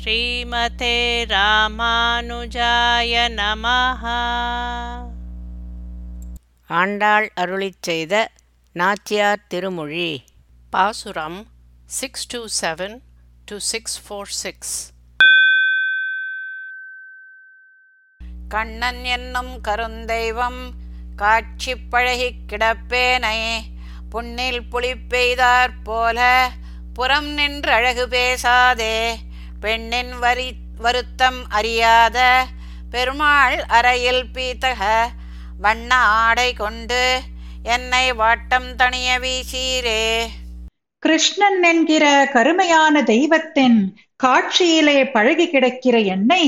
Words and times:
ஸ்ரீமதே 0.00 1.26
ராமானுஜாய 1.26 3.28
நமஹ. 3.28 4.02
ஆண்டாள் 6.66 7.32
அருளிச் 7.36 7.80
செய்த 7.80 8.30
நாச்சியார் 8.72 9.44
திருமொழி. 9.48 10.24
பாசுரம் 10.70 11.46
six 11.84 12.26
two 12.26 12.46
seven 12.60 12.98
two 13.44 13.58
six 13.58 14.00
four 14.08 14.22
six 14.22 14.92
Kannan 18.48 19.04
என்னும் 19.04 19.64
கருந்தெய்வம் 19.64 20.70
காட்சி 21.16 21.76
பழகிக் 21.76 22.42
கிடப்பேனை. 22.48 23.62
புண்ணில் 24.10 24.68
புலி 24.68 24.92
பெய்தாற் 24.92 25.84
போல 25.84 26.50
புறம் 26.94 27.26
நின்று 27.26 27.72
அழகு 27.72 28.08
பேசாதே. 28.08 29.18
பெண்ணின் 29.62 30.18
வரி 30.18 30.48
வருத்தம் 30.78 31.40
அறியாத 31.48 32.18
பெருமாள் 32.90 33.58
அறையில் 33.68 34.24
பீத்தக 34.34 34.80
வண்ண 35.60 35.94
ஆடை 35.94 36.52
கொண்டு 36.54 37.02
என்னை 37.64 38.12
வாட்டம் 38.12 38.74
தணிய 38.76 39.08
வீசீரே. 39.18 40.02
கிருஷ்ணன் 41.02 41.62
என்கிற 41.62 42.04
கருமையான 42.32 43.02
தெய்வத்தின் 43.02 43.78
காட்சியிலே 44.16 45.10
பழகி 45.10 45.50
கிடக்கிற 45.50 45.98
என்னை 45.98 46.44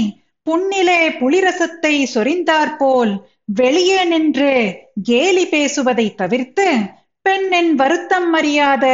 புண்ணிலே 0.47 1.09
புலிரசத்தை 1.11 1.95
சொரிந்தாற்போல் 2.15 3.13
வெளியே 3.55 4.05
நின்று 4.05 4.53
கேலி 5.03 5.47
பேசுவதை 5.47 6.15
தவிர்த்து 6.15 6.69
பெண்ணின் 7.27 7.75
வருத்தம் 7.75 8.33
அறியாத 8.33 8.87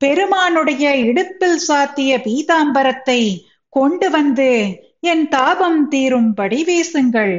பெருமானுடைய 0.00 0.94
இடுப்பில் 1.00 1.58
சாத்திய 1.58 2.18
பீதாம்பரத்தை 2.18 3.20
கொண்டு 3.72 4.10
வந்து 4.10 4.48
என் 5.02 5.28
தாபம் 5.28 5.88
தீரும்படி 5.90 6.58
வீசுங்கள். 6.64 7.34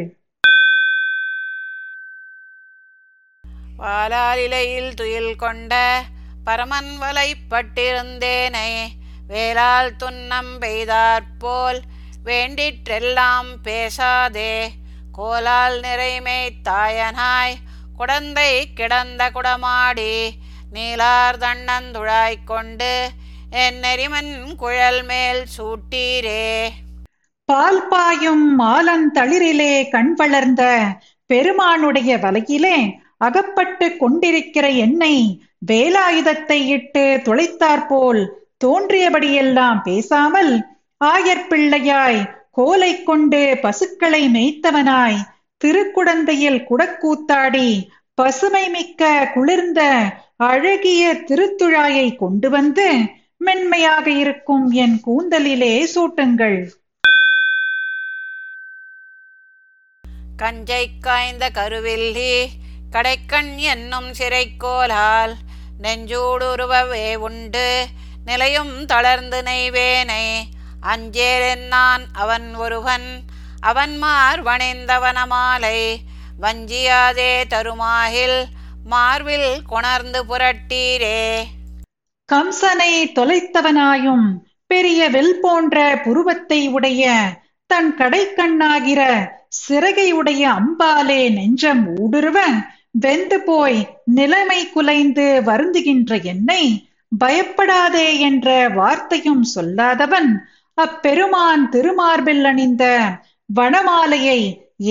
வாலாலிலையில் 3.75 4.93
துயில் 4.93 5.35
கொண்ட 5.35 5.73
பரமன் 6.43 6.91
வலைப்பட்டிருந்தேனே 7.01 8.69
வேளால் 9.27 9.95
துன்னம் 9.95 10.59
பெய்தாற்போல் 10.59 11.79
வேண்டிற்றெல்லாம் 12.23 13.51
பேசாதே 13.61 14.53
கோலால் 15.11 15.79
நிறைமை 15.79 16.41
தாயனாய் 16.63 17.55
குடந்தை 17.97 18.51
கிடந்த 18.73 19.31
குடமாடி 19.31 20.13
நீலார் 20.71 21.37
தண்ணந்துழாய்க் 21.37 22.43
கொண்டு 22.43 22.93
என் 23.53 23.79
நெறிமன் 23.79 24.31
குழல் 24.55 25.01
மேல் 25.03 25.41
சூட்டீரே. 25.55 26.45
பால் 27.49 27.87
பாயும் 27.87 28.45
மாலன் 28.59 29.11
தளிரிலே 29.11 29.73
கண் 29.89 30.13
வளர்ந்த 30.13 30.63
பெருமானுடைய 31.29 32.17
வலையிலே 32.17 32.77
அகப்பட்டு 33.17 33.97
கொண்டிருக்கிற 33.97 34.67
என்னை 34.77 35.15
வேலாயுதத்தை 35.65 36.59
இட்டு 36.67 37.21
துளைத்தாற்போல் 37.25 38.21
தோன்றியபடியெல்லாம் 38.57 39.81
பேசாமல் 39.83 40.51
ஆயர் 41.01 41.47
பிள்ளையாய் 41.47 42.21
கோலை 42.51 43.03
கொண்டு 43.03 43.59
பசுக்களை 43.61 44.23
மேய்த்தவனாய் 44.29 45.19
திருக்குடந்தையில் 45.61 46.61
குடக்கூத்தாடி 46.63 47.69
பசுமை 48.17 48.69
மிக்க 48.69 49.03
குளிர்ந்த 49.33 49.81
அழகிய 50.43 51.13
திருத்துழாயை 51.27 52.15
கொண்டு 52.15 52.49
வந்து 52.49 52.87
மென்மையாக 53.45 54.05
இருக்கும் 54.09 54.65
என் 54.71 54.95
கூந்தலிலே 55.05 55.73
சூட்டுங்கள். 55.93 56.57
கஞ்சை 60.37 60.83
காய்ந்த 60.99 61.49
கருவில்லி 61.49 62.45
கடைக்கண் 62.91 63.55
என்னும் 63.55 64.09
சிறைக்கோலால் 64.11 65.33
நெஞ்சூடுருவவே 65.81 67.15
உண்டு 67.15 67.87
நிலையும் 68.25 68.85
தளர்ந்து 68.85 69.41
நெய்வேனை. 69.41 70.25
அஞ்சேரென்னான் 70.81 72.05
அவன் 72.13 72.55
ஒருவன் 72.55 73.07
அவன் 73.59 73.97
மார் 73.97 74.43
வணிந்தவனமாலை 74.43 75.79
வஞ்சியாதே 76.41 77.33
தருமாகில் 77.47 78.39
மார்வில் 78.91 79.51
கொணர்ந்து 79.65 80.21
புரட்டீரே. 80.25 81.21
கம்சனை 82.29 82.91
தொலைத்தவனாயும் 83.15 84.27
பெரிய 84.67 85.09
வெல் 85.09 85.37
போன்ற 85.39 85.77
புருவத்தை 86.03 86.59
உடைய 86.67 87.03
தன் 87.69 87.91
கடைக்கண்ணாகிற 87.97 89.01
சிறகை 89.47 90.07
உடைய 90.11 90.43
அம்பாலே 90.51 91.21
நெஞ்சம் 91.33 91.83
ஊடுருவ 91.95 92.37
வெந்து 92.91 93.37
போய் 93.41 93.79
நிலைமை 94.13 94.59
குலைந்து 94.71 95.25
வருந்துகின்ற 95.45 96.19
என்னை 96.23 96.63
பயப்படாதே 97.11 98.07
என்ற 98.19 98.47
வார்த்தையும் 98.69 99.43
சொல்லாதவன் 99.55 100.31
அப்பெருமான் 100.77 101.63
திருமார்பில் 101.69 102.45
அணிந்த 102.45 102.85
வனமாலையை 103.49 104.39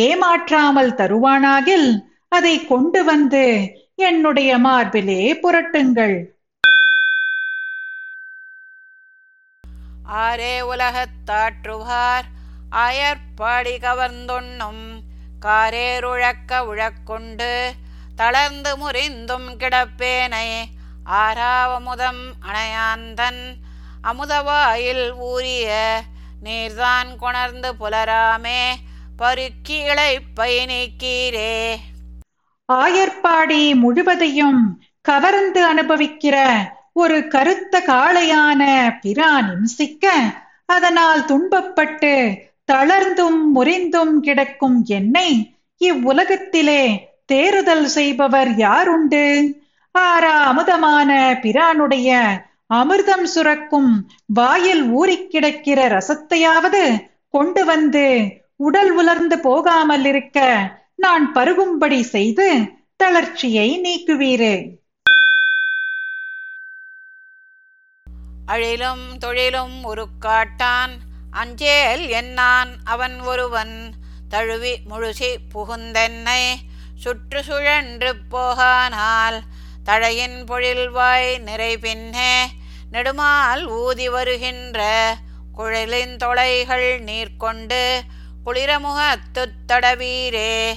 ஏமாற்றாமல் 0.02 0.92
தருவானாகில் 0.94 1.88
அதை 2.28 2.54
கொண்டு 2.64 3.00
வந்து 3.04 3.44
என்னுடைய 4.00 4.50
மார்பிலே 4.58 5.22
புரட்டுங்கள். 5.42 6.16
ஆரே 10.10 10.60
உலகத்தாற்றுவார் 10.62 12.22
அயற்பாடி 12.70 13.78
கவர்ந்தொண்ணும் 13.78 15.00
காரேருழக்க 15.42 16.58
உழக்கொண்டு 16.58 17.72
தளர்ந்து 18.16 18.76
முறிந்தும் 18.76 19.56
கிடப்பேனை. 19.56 20.64
ஆறாவமுதம் 21.06 22.32
அணையாந்தன் 22.40 23.54
அமுதவாயில் 24.04 25.14
ஊறிய 25.16 26.02
நீர்தான் 26.44 27.16
கொணர்ந்து 27.16 27.74
புலராமே. 27.80 28.74
பருக்கி 29.18 29.80
இழைப்பை 29.84 30.66
நீக்கீரே. 30.66 31.76
ஆயர்பாடி 32.72 33.74
முழுவதையும் 33.74 34.82
கவர்ந்து 35.02 35.74
அனுபவிக்கிற 35.74 36.66
ஒரு 36.96 37.28
கருத்த 37.28 37.82
காளையான 37.86 38.62
பிரான் 39.00 39.48
இம்சிக்க 39.54 40.06
அதனால் 40.66 41.20
துன்பப்பட்டு 41.20 42.12
தளர்ந்தும் 42.72 43.40
முறிந்தும் 43.54 44.14
கிடக்கும் 44.20 44.84
என்னை 44.88 45.28
இவ்வுலகத்திலே 45.80 46.82
தேறுதல் 47.26 47.84
செய்பவர் 47.84 48.48
யாருண்டு? 48.48 49.24
ஆரா 49.94 50.34
அமுதமான 50.50 51.10
பிரானுடைய 51.42 52.10
அமிர்தம் 52.74 53.26
சுரக்கும் 53.34 53.90
வாயில் 54.26 54.82
ஊறிக் 54.90 55.30
கிடக்கிற 55.30 55.88
ரசத்தையாவது 55.88 56.84
கொண்டு 57.28 57.64
வந்து 57.64 58.04
உடல் 58.56 58.90
உலர்ந்து 58.90 59.38
போகாமல் 59.38 60.04
இருக்க 60.04 60.38
நான் 60.96 61.32
பருகும்படி 61.34 62.00
செய்து 62.00 62.48
தளர்ச்சியை 62.96 63.68
நீக்குவீரே. 63.82 64.54
அழிலும் 68.46 69.18
தொழிலும் 69.18 69.94
உருக்காட்டான். 69.94 70.94
அஞ்சேல் 71.32 72.08
என்னான் 72.08 72.70
அவன் 72.84 73.20
ஒருவன். 73.20 73.94
தழுவி 74.28 74.78
முழுசி 74.90 75.36
புகுந்தென்னை 75.54 76.54
சுற்று 76.94 77.42
சுழன்று 77.42 78.14
போகானால். 78.30 79.40
தழையின் 79.84 80.44
பொழில்வாய் 80.44 81.38
நிறை 81.38 81.78
பின்னே 81.78 82.50
நெடுமால் 82.92 83.66
ஊதி 83.68 84.08
வருகின்ற. 84.08 85.14
குழலின் 85.54 86.16
தொலைகள் 86.16 87.00
நீர்கொண்டு 87.00 88.00
குளிரமுகத்து 88.46 89.42
தடவீரே 89.66 90.74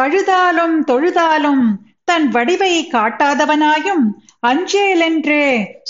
அழுதாலும் 0.00 0.76
தொழுதாலும் 0.86 1.64
தன் 2.04 2.28
வடிவை 2.28 2.88
காட்டாதவனாயும் 2.92 4.04
அஞ்சேலென்று 4.44 5.40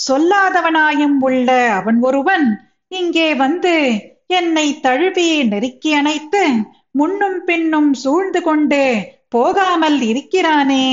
சொல்லாதவனாயும் 0.09 1.17
உள்ள 1.21 1.49
அவன் 1.71 1.99
ஒருவன் 2.01 2.47
இங்கே 2.89 3.35
வந்து 3.35 3.75
என்னை 4.27 4.81
தழுவி 4.81 5.45
நெருக்கி 5.45 5.93
அணைத்து 5.93 6.43
முன்னும் 6.91 7.45
பின்னும் 7.45 7.95
சூழ்ந்து 7.95 8.43
கொண்டு 8.43 8.83
போகாமல் 9.29 10.01
இருக்கிறானே. 10.01 10.87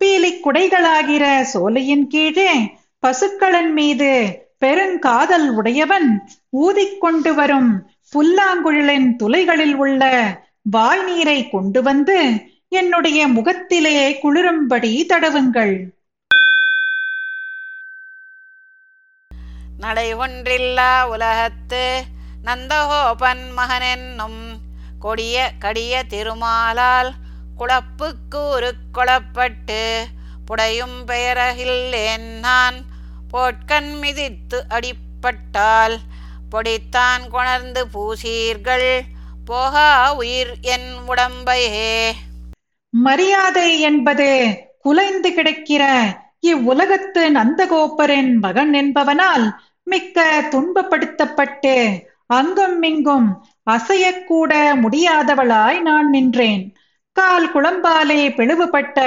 பீலிக் 0.00 0.42
குடைகளாகிற 0.44 1.24
சோலையின் 1.52 2.06
கீழே 2.06 2.52
பசுக்களின் 3.02 3.72
மீது 3.72 4.12
பெருங்காதல் 4.64 5.48
உடையவன் 5.48 6.08
ஊதிக்கொண்டு 6.56 7.34
வரும் 7.34 7.72
புல்லாங்குழலின் 8.12 9.08
துளைகளில் 9.22 9.74
உள்ள 9.74 10.02
வாய் 10.62 11.04
நீரை 11.04 11.38
கொண்டு 11.48 11.82
வந்து 11.82 12.18
என்னுடைய 12.68 13.28
முகத்திலே 13.28 13.98
குளிரும்படி 14.22 14.92
தடவுங்கள். 15.08 15.74
நடை 19.84 20.08
ஒன்றில்லா 20.14 20.90
உலகத்து 21.06 21.84
நந்தகோபன் 22.44 23.44
மகனென்னும் 23.56 24.42
கொடிய 25.00 25.50
கடிய 25.58 26.02
திருமாலால் 26.04 27.10
குழப்புக்கு 27.56 28.40
உருக்கொளப்பட்டு 28.54 29.82
புடையும் 30.46 30.98
பெயரகில்லேன் 31.06 32.28
நான் 32.40 32.78
போட்கண் 33.32 33.92
மிதித்து 34.00 34.58
அடிப்பட்டால் 34.68 35.96
பொடித்தான் 36.50 37.24
கொணர்ந்து 37.28 37.82
பூசீர்கள் 37.94 38.88
போகா 39.46 39.88
உயிர் 40.14 40.52
என் 40.66 40.90
உடம்பையே. 41.08 41.96
மரியாதை 42.94 43.80
என்பது 43.80 44.28
குலைந்து 44.78 45.32
கிடக்கிற 45.32 45.82
இவ்வுலகத்து 46.42 47.22
நந்தகோபரின் 47.30 48.32
மகன் 48.38 48.72
என்பவனால் 48.72 49.46
மிக்க 49.84 50.48
துன்பப்படுத்தப்பட்டு 50.50 52.02
அங்கும் 52.26 52.82
இங்கும் 52.82 53.44
அசையக்கூட 53.70 54.52
முடியாதவளாய் 54.74 55.80
நான் 55.80 56.08
நின்றேன். 56.08 56.74
கால் 57.12 57.52
குழம்பாலே 57.52 58.34
பிளவுபட்ட 58.34 58.98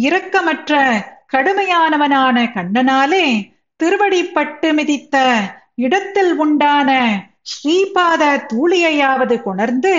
இரக்கமற்ற 0.00 0.90
கடுமையானவனான 1.32 2.46
கண்ணனாலே 2.54 3.52
திருவடிப்பட்டு 3.82 4.72
மிதித்த 4.72 5.26
இடத்தில் 5.74 6.36
உண்டான 6.36 6.90
ஸ்ரீபாத 7.42 8.46
தூளியையாவது 8.52 9.42
கொணர்ந்து 9.42 9.94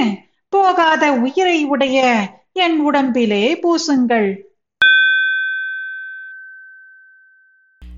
போகாத 0.50 1.14
உயிரை 1.14 1.66
உடைய 1.66 2.16
என் 2.54 2.80
உடம்பிலே 2.80 3.60
பூசுங்கள். 3.62 4.45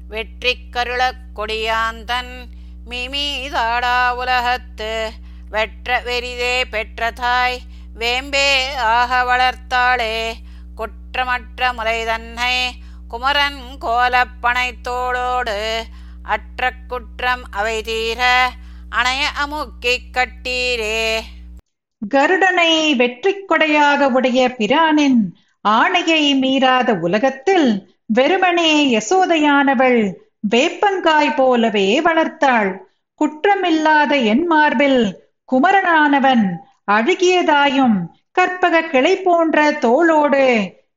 வெற்றி 0.07 0.57
கருளக் 0.71 1.35
கொடியாந்தன் 1.35 2.47
மிமீதாடா 2.89 4.15
உலகத்து 4.15 5.11
வெற்ற 5.49 6.01
வெறிதே 6.05 6.63
பெற்ற 6.69 7.11
தாய் 7.11 7.59
வேம்பே 7.99 8.75
ஆக 8.75 9.23
வளர்த்தாளே. 9.23 10.33
குற்றமற்ற 10.75 11.73
முறை 11.73 12.05
தன்னை 12.05 12.75
குமரன் 13.07 13.77
கோலப்பனைத்தோளோடு 13.81 15.85
அற்ற 16.23 16.71
குற்றம் 16.87 17.43
அவை 17.49 17.81
தீர 17.81 18.49
அணைய 18.89 19.27
அமுக்கி 19.27 20.01
கட்டீரே. 20.11 21.19
கருடனை 22.15 22.95
வெற்றி 22.95 23.45
கொடையாக 23.49 24.09
உடைய 24.09 24.55
பிரானின் 24.57 25.35
ஆணையை 25.67 26.41
மீறாத 26.41 26.99
உலகத்தில் 26.99 27.96
வெறுமனே 28.09 28.71
யசோதையானவள் 28.93 30.01
வேப்பங்காய் 30.39 31.33
போலவே 31.33 31.87
வளர்த்தாள். 32.01 32.69
குற்றமில்லாத 33.21 34.23
என் 34.23 34.45
மார்பில் 34.45 35.01
குமரனானவன் 35.49 36.45
அழுகியதாயும் 36.91 37.97
கற்பக 38.31 38.81
கிளை 38.81 39.13
போன்ற 39.17 39.71
தோளோடு 39.71 40.45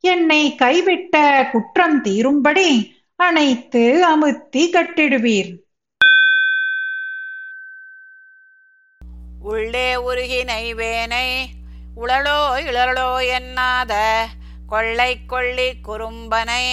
என்னை 0.01 0.43
கைவிட்ட 0.59 1.17
குற்றம் 1.51 1.99
தீரும்படி 2.05 2.69
அணைத்து 3.21 3.83
அமுத்தி 4.11 4.63
கட்டிடுவீர். 4.75 5.51
உள்ளே 9.43 9.89
உருகினை 10.09 10.65
வேனை 10.75 11.29
உளலோ 11.97 12.41
இளலோ 12.69 13.11
எண்ணாத 13.39 13.93
கொள்ளை 14.69 15.13
கொள்ளி 15.27 15.69
குறும்பனை 15.89 16.65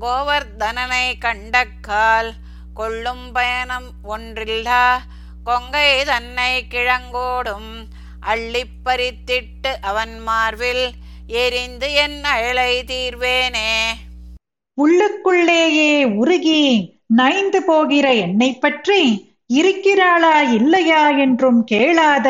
கோவர்தனனை 0.00 1.12
கண்டக்கால் 1.18 2.30
கொள்ளும் 2.74 3.32
பயணம் 3.32 3.90
ஒன்றில்லா. 4.08 4.96
கொங்கை 5.44 6.04
தன்னை 6.04 6.66
கிழங்கோடும் 6.70 7.70
அள்ளிப்பறித்திட்டு 8.26 9.72
அவன் 9.80 10.18
மார்பில் 10.18 10.92
எரிந்து 11.26 11.92
என் 11.92 12.24
அழை 12.24 12.84
தீர்வேனே. 12.86 13.70
உள்ளுக்குள்ளேயே 14.78 16.04
உருகி 16.04 16.62
நைந்து 17.06 17.62
போகிற 17.62 18.12
என்னை 18.14 18.54
பற்றி 18.54 19.02
இருக்கிறாளா 19.46 20.40
இல்லையா 20.40 21.08
என்றும் 21.08 21.64
கேளாத 21.64 22.28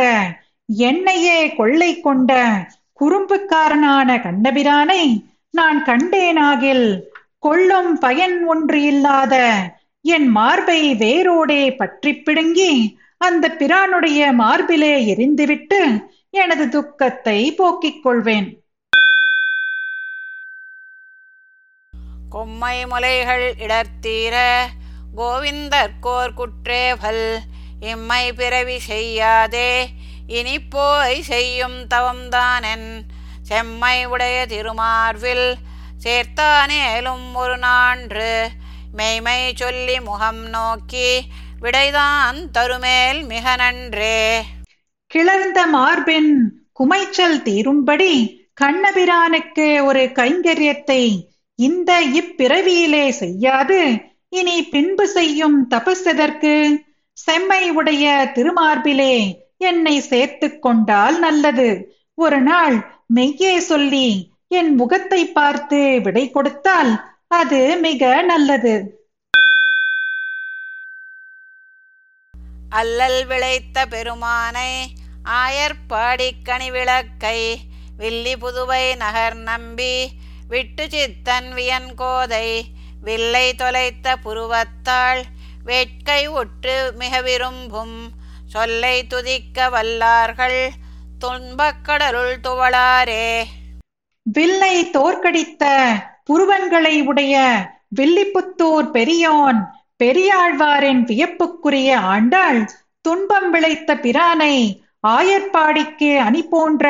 என்னையே 0.68 1.54
கொள்ளை 1.54 2.00
கொண்ட 2.00 2.32
குறும்புக்காரனான 3.00 4.18
கண்ணபிரானை 4.22 5.02
நான் 5.50 5.84
கண்டேனாகில் 5.84 6.86
கொள்ளும் 7.43 7.99
பயன் 7.99 8.44
ஒன்று 8.44 8.83
இல்லாத 8.83 9.35
என் 10.05 10.29
மார்பை 10.29 10.94
வேரோடே 10.94 11.77
பற்றி 11.77 12.15
பிடுங்கி 12.15 12.73
அந்த 13.19 13.49
பிரானுடைய 13.59 14.35
மார்பிலே 14.35 14.94
எரிந்துவிட்டு 15.15 15.81
எனது 16.31 16.69
துக்கத்தை 16.69 17.53
போக்கிக் 17.53 18.03
கொள்வேன். 18.03 18.49
கொம்மை 22.31 22.77
முலைகள் 22.87 23.47
இடர்த்தீர 23.59 24.37
கோவிந்தற்கோர் 25.17 26.35
குற்றேவல் 26.35 27.27
இம்மை 27.81 28.33
பிறவி 28.33 28.79
செய்யாதே 28.88 29.71
இனி 30.27 30.61
போய் 30.61 31.23
செய்யும் 31.23 31.79
தவம்தானென் 31.94 32.88
செம்மை 33.43 34.05
உடைய 34.05 34.47
திருமார்வில் 34.47 35.56
சேர்த்தானேலும் 36.04 37.34
ஒரு 37.34 37.58
நான்று. 37.58 38.48
மெய்மை 38.93 39.52
சொல்லி 39.54 40.00
முகம் 40.00 40.48
நோக்கி 40.48 41.22
விடைதான் 41.60 42.48
தருமேல் 42.58 43.26
மிக 43.26 43.56
நன்றே. 43.56 44.43
கிளர்ந்த 45.06 45.66
மார்பின் 45.66 46.62
குமைச்சல் 46.72 47.43
தீரும்படி 47.43 48.44
கண்ணபிரானுக்கு 48.60 49.84
ஒரு 49.84 50.10
கைங்கரியத்தை 50.14 51.31
இந்த 51.54 52.02
இப்பிறவியிலே 52.14 53.08
செய்யாது 53.08 54.00
இனி 54.28 54.62
பின்பு 54.62 55.08
செய்யும் 55.08 55.70
தபஸெதற்கு 55.70 56.76
செம்மை 57.12 57.70
உடைய 57.70 58.32
திருமார்பிலே 58.34 59.32
என்னை 59.56 60.00
சேர்த்துக் 60.00 60.62
கொண்டால் 60.62 61.19
நல்லது. 61.19 61.99
ஒரு 62.14 62.40
நாள் 62.40 63.04
மெய்யே 63.14 63.56
சொல்லி 63.56 64.36
என் 64.50 64.75
முகத்தை 64.75 65.22
பார்த்து 65.28 65.78
விடை 66.02 66.22
கொடுத்தால் 66.31 66.93
அது 67.28 67.60
மிக 67.76 68.22
நல்லது. 68.22 68.75
அல்லல் 72.70 73.26
விளைத்த 73.26 73.87
பெருமானை 73.87 74.70
ஆயர்பாடிக் 75.42 76.44
கனி 76.44 76.71
விளக்கை 76.71 77.38
வில்லி 77.97 78.35
புதுவை 78.37 78.85
நகர் 78.97 79.37
நம்பி 79.50 79.94
விட்டு 80.49 80.87
சித்தன் 80.90 81.50
வியன் 81.54 81.90
கோதை 81.94 82.49
வில்லை 83.00 83.47
தொலைத்த 83.54 84.16
புருவத்தாள் 84.25 85.23
வேட்கை 85.64 86.23
ஒற்று 86.28 86.76
மிக 86.94 87.21
விரும்பும் 87.21 87.99
சொல்லை 88.47 88.97
துதிக்க 89.06 89.68
வல்லார்கள் 89.68 90.61
துன்பக்கடலுள் 91.21 92.37
துவளாரே. 92.47 93.28
வில்லை 94.26 94.75
தோற்கடித்த 94.90 95.64
புருவன்களை 96.25 96.95
உடைய 97.06 97.35
வில்லிபுத்தூர் 97.97 98.88
பெரியோன் 98.90 99.61
பெரியாழ்வாரின் 100.00 101.02
வியப்புக்குரிய 101.04 101.90
ஆண்டாள் 102.09 102.61
துன்பம் 103.04 103.49
விளைத்த 103.50 103.90
பிரானை 103.97 104.56
ஆயர்பாடிக்கு 105.11 106.11
அணி 106.18 106.42
போன்ற 106.47 106.87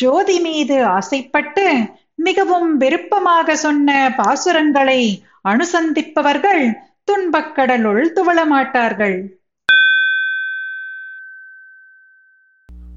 ஜோதி 0.00 0.36
மீது 0.40 0.76
ஆசைப்பட்டு 0.88 1.66
மிகவும் 2.18 2.70
விருப்பமாக 2.76 3.56
சொன்ன 3.56 3.90
பாசுரங்களை 4.16 5.02
அனுசந்திப்பவர்கள் 5.44 6.64
துன்பக்கடலுள் 7.04 8.04
துவளமாட்டார்கள் 8.12 9.18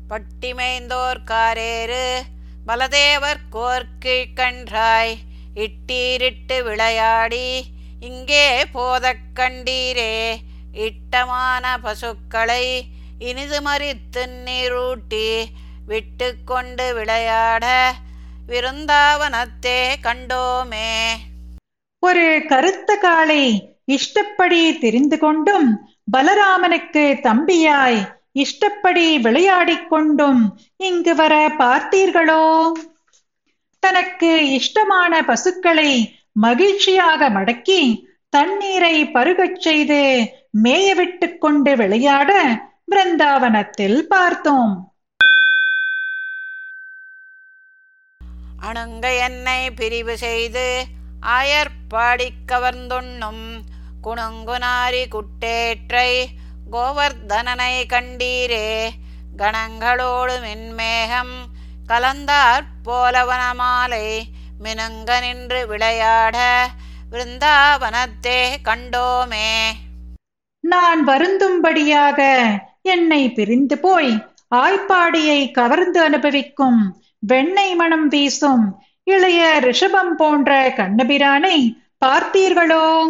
பட்டிமைந்தோர் 0.09 1.21
காரேறு 1.27 2.05
பலதேவர் 2.67 3.39
கோர் 3.49 3.85
கீழ்கன்றாய் 4.05 5.15
இட்டீரிட்டு 5.55 6.63
விளையாடி 6.63 7.65
இங்கே 7.99 8.65
போதக் 8.65 9.31
கண்டீரே 9.35 10.35
இட்டமான 10.73 11.79
பசுக்களை 11.79 12.85
இனிது 13.19 13.61
மறித்து 13.61 14.27
நீரூட்டி 14.45 15.45
விட்டு 15.85 16.35
கொண்டு 16.45 16.93
விளையாட 16.93 17.93
விருந்தாவனத்தே 18.47 19.95
கண்டோமே. 20.03 21.11
ஒரு 21.99 22.41
கருத்த 22.47 22.95
காளை 22.95 23.73
இஷ்டப்படி 23.85 24.77
தெரிந்து 24.77 25.17
கொண்டும் 25.17 25.89
பலராமனுக்கு 26.17 27.19
தம்பியாய் 27.23 28.14
இஷ்டப்படி 28.35 29.19
விளையாடிக் 29.19 29.89
கொண்டும் 29.89 30.41
இங்கு 30.77 31.15
வர 31.15 31.47
பார்த்தீர்களோ? 31.59 32.71
தனக்கு 33.79 34.51
இஷ்டமான 34.51 35.21
பசுக்களை 35.25 35.91
மகிழ்ச்சியாக 36.31 37.29
மடக்கி 37.29 38.07
தண்ணீரை 38.29 39.05
பருகச் 39.05 39.59
செய்து 39.59 40.01
மேய 40.63 40.87
கொண்டு 41.37 41.75
விளையாட 41.75 42.31
பிருந்தாவனத்தில் 42.91 43.99
பார்த்தோம். 43.99 44.93
அணுங்க 48.61 49.17
என்னை 49.17 49.71
பிரிவு 49.71 50.17
செய்து 50.17 50.85
ஆயர்பாடிக் 51.27 52.43
கவர்ந்துண்ணும் 52.51 53.45
குணங்குனாரி 54.03 55.03
குட்டேற்றை 55.07 56.29
கோவர்தனனை 56.71 57.83
கண்டீரே. 57.85 58.89
கணங்களோடு 59.37 60.33
மின்மேகம் 60.41 61.33
கலந்தாற் 61.87 62.65
போலவனமாலை 62.85 64.21
மினுங்க 64.63 65.19
நின்று 65.19 65.67
விளையாட 65.67 66.67
விருந்தாவனத்தே 67.11 68.55
கண்டோமே. 68.63 69.71
நான் 70.59 71.03
வருந்தும்படியாக 71.03 72.47
என்னை 72.81 73.31
பிரிந்து 73.31 73.77
போய் 73.77 74.25
ஆய்ப்பாடியை 74.55 75.51
கவர்ந்து 75.51 76.01
அனுபவிக்கும் 76.01 77.01
வெண்ணெய் 77.19 77.75
மணம் 77.75 78.07
வீசும் 78.07 78.83
இளைய 79.03 79.59
ரிஷபம் 79.61 80.15
போன்ற 80.17 80.69
கண்ணபிரானை 80.69 81.77
பார்த்தீர்களோ? 82.05 83.07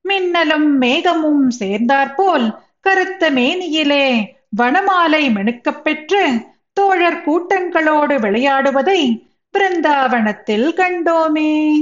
மின்னலும் 0.00 0.80
மேகமும் 0.80 1.48
சேர்ந்தாற்போல் 1.48 2.66
கருத்த 2.88 3.30
மேனியிலே 3.30 4.36
வனமாலை 4.56 5.30
மினுக்கப் 5.30 5.82
பெற்று 5.82 6.46
தோழர் 6.72 7.22
கூட்டங்களோடு 7.22 8.18
விளையாடுவதை 8.18 9.22
பிருந்தாவனத்தில் 9.52 10.68
கண்டோமே. 10.74 11.74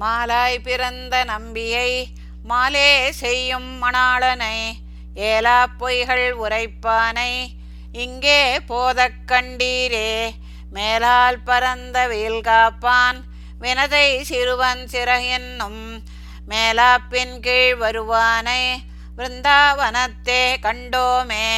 மாலாய் 0.00 0.58
பிறந்த 0.62 1.24
நம்பியை 1.24 2.06
மாலே 2.48 3.10
செய்யும் 3.10 3.82
மணாளனை 3.82 4.72
ஏலா 5.14 5.70
பொய்கள் 5.80 6.32
உரைப்பானை 6.36 7.46
இங்கே 7.92 8.60
போதக் 8.60 9.22
கண்டீரே. 9.26 10.30
மேலால் 10.70 11.42
பரந்த 11.44 12.06
வெயில் 12.06 12.40
காப்பான் 12.40 13.22
வினதை 13.58 14.24
சிறுவன் 14.24 14.88
சிறகென்னும் 14.92 15.98
மேலாப்பின் 16.48 17.40
கீழ் 17.40 17.74
வருவானை 17.74 18.82
விருந்தாவனத்தே 19.16 20.56
கண்டோமே. 20.62 21.48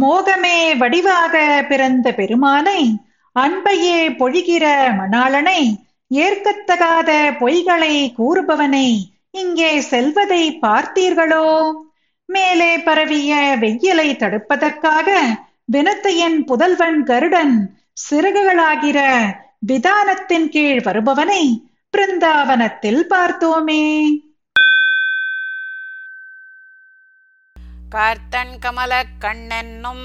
மோகமே 0.00 0.76
வடிவாக 0.76 1.64
பிறந்த 1.68 2.12
பெருமானை 2.12 3.00
அன்பையே 3.32 4.10
பொழிகிற 4.10 4.64
மணாளனை 4.98 5.86
ஏற்கத்தகாத 6.14 7.36
பொய்களை 7.40 8.14
கூறுபவனை 8.14 9.12
இங்கே 9.30 9.80
செல்வதை 9.80 10.58
பார்த்தீர்களோ? 10.62 11.72
மேலே 12.24 12.78
பரவிய 12.78 13.56
வெயிலை 13.60 14.16
தடுப்பதற்காக 14.16 15.14
வினத்தையன் 15.72 16.44
புதல்வன் 16.44 17.02
கருடன் 17.02 17.78
சிறகுகளாகிற 18.10 18.98
விதானத்தின் 19.66 20.48
கீழ் 20.48 20.82
வருபவனை 20.82 21.67
பிருந்தாவனத்தில் 21.96 23.00
பார்த்தோமே. 23.10 23.82
கார்த்தன் 27.90 28.52
கமல 28.58 29.02
கண்ணென்னும் 29.20 30.04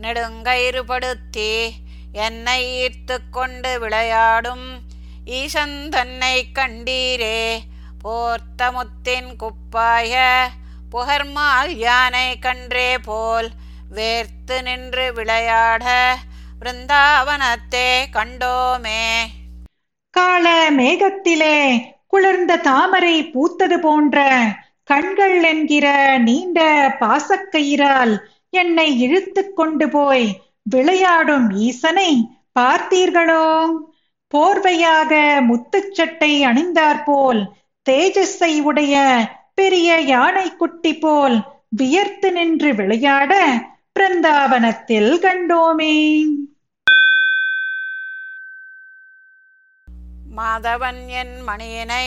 நெடுங்கயிறுபடுத்தி 0.00 1.70
என்னை 2.12 2.58
ஈர்த்து 2.78 3.18
கொண்டு 3.30 3.78
விளையாடும் 3.80 4.80
ஈசன் 5.24 5.88
தன்னை 5.88 6.48
கண்டீரே. 6.54 7.60
போர்த்த 8.02 8.72
முத்தின் 8.72 9.36
குப்பாய 9.36 10.46
புகர்மால் 10.92 11.72
யானை 11.76 12.38
கன்றே 12.38 12.98
போல் 12.98 13.50
வேர்த்து 13.94 14.62
நின்று 14.62 15.12
விளையாட 15.12 16.16
பிருந்தாவனத்தே 16.60 17.90
கண்டோமே. 18.12 19.06
கால 20.18 20.70
மேகத்திலே 20.70 21.86
குளிர்ந்த 22.06 22.56
தாமரை 22.56 23.24
பூத்தது 23.24 23.78
போன்ற 23.78 24.36
கண்கள் 24.84 25.42
என்கிற 25.42 26.18
நீண்ட 26.18 26.60
பாசக்கயிறால் 27.00 28.16
என்னை 28.50 29.00
இழுத்துக் 29.00 29.56
கொண்டு 29.56 29.88
போய் 29.88 30.40
விளையாடும் 30.62 31.50
ஈசனை 31.50 32.30
பார்த்தீர்களோ? 32.60 33.68
போர்வையாக 34.34 35.40
முத்துச்சட்டை 35.48 36.40
அணிந்தாற்போல் 36.40 37.46
தேஜஸை 37.90 38.62
உடைய 38.62 39.26
பெரிய 39.54 40.00
யானை 40.00 40.56
குட்டி 40.56 40.94
போல் 40.94 41.44
வியர்த்து 41.68 42.32
நின்று 42.32 42.74
விளையாட 42.74 43.46
பிருந்தாவனத்தில் 44.00 45.18
கண்டோமே. 45.18 46.24
மாதவன் 50.38 51.06
என் 51.06 51.36
மணியினை 51.46 52.06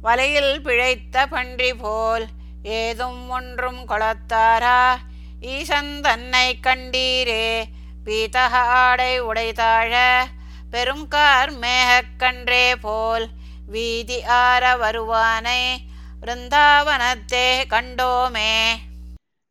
வலையில் 0.00 0.60
பிழைத்த 0.62 1.26
பன்றி 1.26 1.74
போல் 1.74 2.26
ஏதும் 2.62 3.28
ஒன்றும் 3.28 3.82
கொளத்தாரா? 3.88 4.80
ஈசன் 5.40 6.00
தன்னை 6.00 6.58
கண்டீரே 6.66 7.46
பீதக 8.04 8.54
ஆடை 8.82 9.22
உடைதாழ 9.22 9.92
பெருங்கார் 10.70 11.52
மேகக்கன்றே 11.62 12.74
போல் 12.80 13.26
வீதி 13.66 14.22
ஆற 14.24 14.76
வருவானை 14.76 15.60
விருந்தாவனத்தே 16.20 17.48
கண்டோமே. 17.68 18.52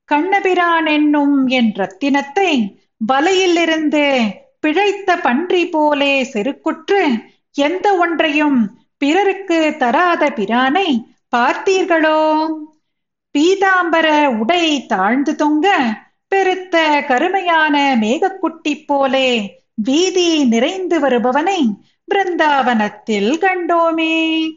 கண்ணபிரான் 0.10 0.86
என்னும் 0.86 1.48
என் 1.48 1.72
ரத்தினத்தை 1.76 2.52
வலையிலிருந்து 3.14 4.06
பிழைத்த 4.60 5.18
பன்றி 5.18 5.64
போலே 5.68 6.14
செருக்குற்று 6.34 7.02
எந்த 7.56 7.96
ஒன்றையும் 7.96 8.80
பிறருக்கு 8.98 9.76
தராத 9.80 10.30
பிரானை 10.30 11.06
பார்த்தீர்களோ? 11.36 12.48
பீதாம்பர 13.36 14.26
உடை 14.26 14.86
தாழ்ந்து 14.86 15.36
தொங்க 15.36 15.68
பெருத்த 16.28 17.04
கருமையான 17.08 17.98
மேகக்குட்டி 18.02 18.86
போலே 18.86 19.60
வீதி 19.76 20.46
நிறைந்து 20.46 21.00
வருபவனை 21.00 21.68
பிருந்தாவனத்தில் 22.08 23.32
கண்டோமே. 23.38 24.50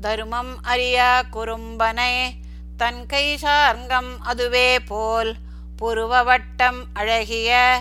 தருமம் 0.00 0.56
அறியா 0.62 1.22
குறும்பனை 1.32 2.30
தன் 2.76 3.06
கை 3.06 3.36
சார்ங்கம் 3.36 4.20
அதுவே 4.20 4.80
போல் 4.80 5.34
புருவ 5.76 6.24
வட்டம் 6.24 6.84
அழகிய 6.94 7.80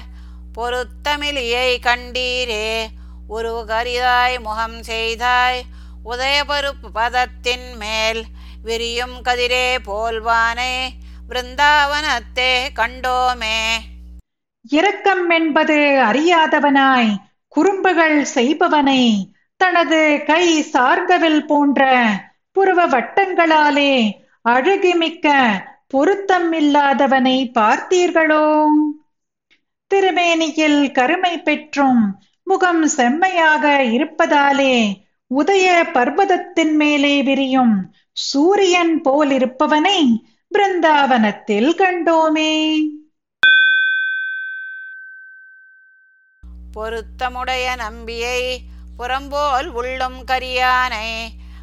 பொருத்தமிழியை 0.60 1.80
கண்டீரே 1.80 2.88
உருகரிதாய் 3.30 4.40
முகம் 4.40 4.84
செய்தாய் 4.84 5.62
உதயபருப்பு 6.06 6.88
பதத்தின் 6.94 7.76
மேல் 7.78 8.26
விரியும் 8.64 9.22
கதிரே 9.24 9.78
போல்வானே 9.86 10.74
பிருந்தாவனத்தே 11.30 12.54
கண்டோமே. 12.76 13.60
இரக்கம் 14.70 15.30
என்பது 15.30 15.78
அறியாதவனாய் 16.04 17.12
குறும்புகள் 17.48 18.22
செய்பவனை 18.22 19.32
தனது 19.58 20.24
கை 20.28 20.62
சார்ந்தவில் 20.62 21.46
போன்ற 21.46 21.84
புருவ 22.52 22.88
வட்டங்களாலே 22.88 23.94
அழுகிமிக்க 24.50 25.28
பொருத்தம் 25.88 26.52
இல்லாதவனை 26.54 27.52
பார்த்தீர்களோ? 27.60 28.68
திருமேனியில் 29.94 30.92
கருமை 30.92 31.42
பெற்றும் 31.42 32.02
முகம் 32.44 32.88
செம்மையாக 32.88 33.84
இருப்பதாலே 33.84 34.76
உதய 35.32 35.84
பர்வதத்தின் 35.94 36.76
மேலே 36.76 37.24
விரியும் 37.24 37.76
சூரியன் 38.12 39.02
போல் 39.02 39.32
இருப்பவனை 39.32 40.00
பிருந்தாவனத்தில் 40.52 41.72
கண்டோமே. 41.76 42.54
பொருத்தமுடைய 46.78 47.76
நம்பியை 47.76 48.62
புறம்போல் 48.98 49.68
உள்ளும் 49.68 50.26
கரியானை 50.26 51.08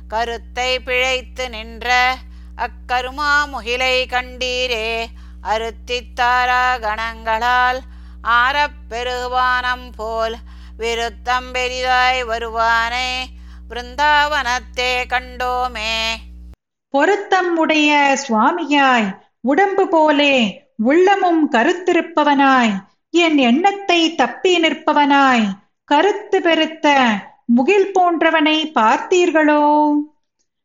கருத்தை 0.09 0.78
பிழைத்து 0.78 1.50
நின்ற 1.50 2.14
அக்கருமா 2.56 3.33
முகிலை 3.52 4.06
கண்டீரே 4.06 5.06
அருத்தித்தாரா 5.42 6.64
கணங்களால் 6.80 7.80
ஆரப் 8.26 8.78
பெருவானம் 8.90 9.92
போல் 9.97 10.37
விருத்தம் 10.78 11.52
பெரிதாய் 11.52 12.25
வருவானே 12.25 13.09
பிருந்தாவனத்தே 13.68 15.04
கண்டோமே. 15.09 16.14
பொருத்தம் 16.90 17.56
உடைய 17.56 18.16
சுவாமியாய் 18.28 19.18
உடம்பு 19.40 19.88
போலே 19.88 20.64
உள்ளமும் 20.76 21.52
கருத்திருப்பவனாய் 21.52 22.75
என் 23.11 23.38
எண்ணத்தை 23.38 24.14
தப்பி 24.14 24.61
நிற்பவனாய் 24.61 25.47
கருத்து 25.85 26.42
பெருத்த 26.42 27.09
முகில் 27.45 27.92
போன்றவனை 27.95 28.73
பார்த்தீர்களோ? 28.75 29.92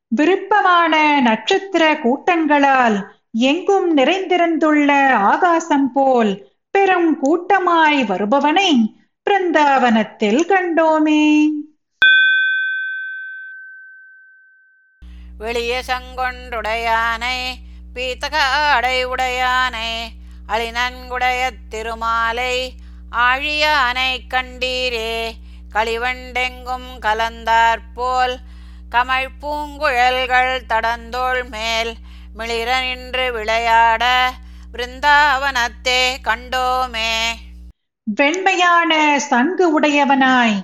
விருப்பமான 0.07 1.19
நட்சத்திர 1.21 1.93
கூட்டங்களால் 1.93 3.09
எங்கும் 3.31 3.97
நிறைந்திருந்துள்ள 3.97 5.09
ஆகாசம் 5.13 5.91
போல் 5.91 6.50
பெரும் 6.81 7.19
கூட்டமாய் 7.19 8.03
வருபவனை 8.03 8.69
பிருந்தாவனத்தில் 9.27 10.45
கண்டோமே. 10.45 11.23
வெளிய 15.37 15.81
சங்கொண்டுடையானை 15.87 17.37
பீத்தகாடை 17.95 19.03
உடையானை 19.03 19.91
அழிநன்குடைய 20.47 21.51
திருமாலை 21.69 22.55
ஆழியானை 23.11 24.11
கண்டீரே 24.27 25.13
களிவண்டெங்கும் 25.73 26.89
கலந்தாற்போல் 26.99 28.35
கமல் 28.89 29.31
பூங்குழல்கள் 29.41 30.65
தடந்தோள் 30.67 31.43
மேல் 31.49 31.93
மிளிர 32.33 32.79
நின்று 32.81 33.31
விளையாட 33.31 34.33
பிருந்தாவனத்தே 34.73 36.01
கண்டோமே. 36.23 37.15
வெண்மையான 38.03 39.19
சங்கு 39.19 39.79
உடையவனாய் 39.79 40.55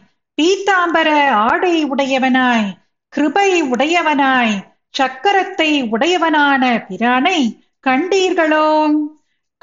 பீத்தாம்பர 0.42 1.28
ஆடை 1.30 1.86
உடையவனாய் 1.86 2.70
கிருபை 3.10 3.64
உடையவனாய் 3.64 4.56
சக்கரத்தை 5.00 5.90
உடையவனான 5.90 6.86
பிரானை 6.90 7.60
கண்டீர்களோ? 7.88 8.94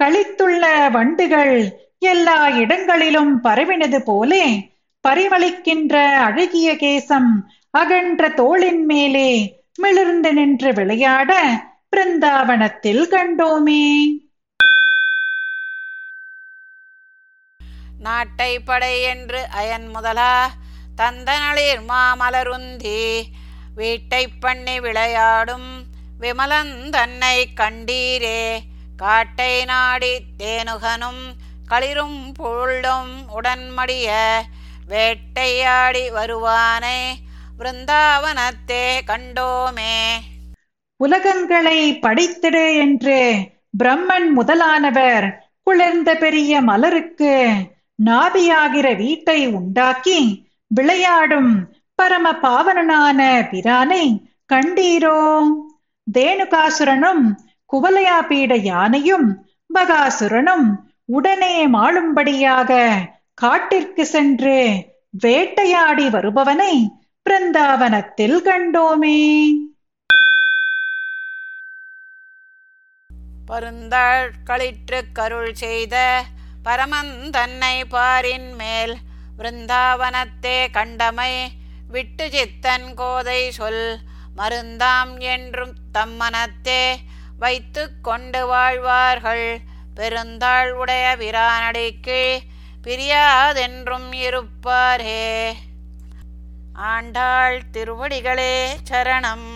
கழித்துள்ள 0.03 0.91
வண்டுகள் 0.91 1.69
எல்லா 1.99 2.49
இடங்களிலும் 2.49 3.45
பரவினது 3.45 3.99
போலே 3.99 4.73
பரிமளிக்கின்ற 5.09 6.15
அழகிய 6.15 6.73
கேசம் 6.73 7.31
அகன்ற 7.71 8.29
தோளின் 8.29 8.85
மேலே 8.85 9.63
மிளிர்ந்து 9.75 10.33
நின்று 10.33 10.73
விளையாட 10.73 11.49
பிருந்தாவனத்தில் 11.97 13.05
கண்டோமே. 13.09 14.09
நாட்டை 17.99 18.59
படை 18.59 19.03
என்று 19.03 19.47
அயன் 19.49 19.89
முதலா 19.89 20.51
தந்தனளிர் 20.97 21.83
மாமலருந்தி 21.89 23.23
வீட்டை 23.75 24.29
பண்ணி 24.29 24.81
விளையாடும் 24.81 25.87
விமலன் 26.21 26.91
தன்னை 26.91 27.49
கண்டீரே. 27.61 28.59
காட்டை 28.97 29.65
நாடி 29.65 30.21
தேனுகனும் 30.39 31.25
களிரும் 31.69 32.33
புள்ளும் 32.39 33.15
உடன்மடிய 33.29 34.39
வேட்டையாடி 34.89 36.11
வருவானை 36.11 37.17
பிருந்தாவனத்தே 37.59 39.01
கண்டோமே. 39.07 39.97
உலகங்களை 40.97 41.99
படித்திடு 42.03 42.77
என்று 42.77 43.35
பிரம்மன் 43.85 44.29
முதலானவர் 44.35 45.49
குளிர்ந்த 45.63 46.15
பெரிய 46.15 46.61
மலருக்கு 46.61 47.55
நாபியாகிற 48.03 48.97
வீட்டை 48.97 49.47
உண்டாக்கி 49.47 50.51
விளையாடும் 50.67 51.53
பரம 51.95 52.33
பாவனனான 52.33 53.21
பிரானை 53.51 54.05
கண்டீரோ. 54.53 55.43
தேனுகாசுரனும் 56.07 57.25
குவலையாபீட 57.73 58.57
யானையும் 58.57 59.29
பகாசுரனும் 59.75 60.67
உடனே 61.05 61.69
மாளும்படியாக 61.69 62.91
காட்டிற்கு 63.35 64.07
சென்று 64.07 64.59
வேட்டையாடி 65.11 66.11
வருபவனை 66.11 66.75
பிருந்தாவனத்தில் 67.27 68.39
கண்டோமே. 68.45 69.21
பருந்தாள் 73.47 74.31
களிற்று 74.45 75.01
கருள் 75.13 75.53
செய்த 75.53 76.25
பரமன் 76.65 77.31
தன்னை 77.31 77.85
பாரின் 77.85 78.55
மேல் 78.55 78.97
விருந்தாவனத்தே 79.39 80.67
கண்டமை 80.73 81.47
விட்டு 81.89 82.31
சித்தன் 82.31 82.95
கோதை 82.95 83.51
சொல் 83.51 83.99
மருந்தாம் 84.37 85.19
என்றும் 85.19 85.75
தம்மனத்தே 85.95 86.95
வைத்து 87.39 87.91
கொண்டு 88.03 88.47
வாழ்வார்கள். 88.47 89.59
பெருந்தாள் 89.97 90.71
உடைய 90.71 91.17
விரானடிக்கு 91.19 92.39
பிரியாதென்றும் 92.85 94.09
இருப்பாரே. 94.13 95.53
ஆண்டாள் 96.73 97.61
திருவடிகளே 97.73 98.67
சரணம். 98.91 99.49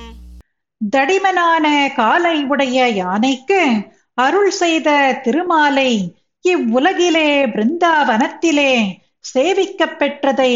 தடிமனான 0.90 1.92
காலை 1.96 2.44
உடைய 2.44 2.88
யானைக்கு 2.88 3.62
அருள் 4.14 4.50
செய்த 4.50 5.20
திருமாலை 5.22 6.17
இவ்வுலகிலே 6.44 7.28
பிருந்தாவனத்திலே 7.46 8.72
சேவிக்கப் 9.34 9.96
பெற்றதை 9.98 10.54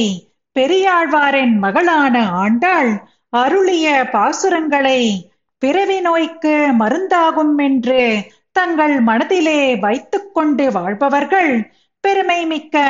பெரியாழ்வாரின் 0.57 1.55
மகளான 1.59 2.15
ஆண்டாள் 2.31 2.93
அருளிய 3.33 4.09
பாசுரங்களை 4.13 5.01
பிறவி 5.59 6.01
நோய்க்கு 6.01 6.55
மருந்தாகும் 6.79 7.59
என்று 7.59 8.03
தங்கள் 8.53 9.01
மனதிலே 9.01 9.79
வைத்துக்கொண்டு 9.79 10.73
வாழ்பவர்கள் 10.73 11.53
பெருமை 12.01 12.47
மிக்க 12.47 12.85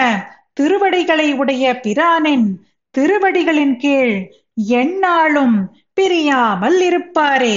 திருவடிகளை 0.52 1.32
உடைய 1.32 1.80
பிரானின் 1.82 2.46
திருவடிகளின் 2.94 3.76
கீழ் 3.76 4.16
எந்நாளும் 4.72 5.56
பிரியாமல் 5.94 6.80
இருப்பாரே. 6.80 7.56